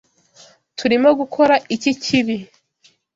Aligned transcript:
Turimo 0.77 1.09
gukora 1.19 1.55
iki 1.75 1.91
kibi. 2.03 2.37